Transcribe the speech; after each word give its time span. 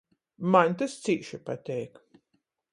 Maņ 0.55 0.73
tys 0.79 0.95
cīši 1.05 1.41
pateik! 1.51 2.05